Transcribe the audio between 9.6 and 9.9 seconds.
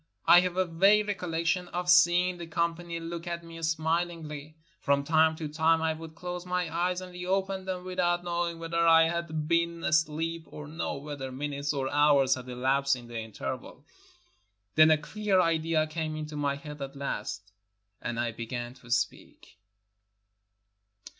332 ONE DAY IN MOROCCO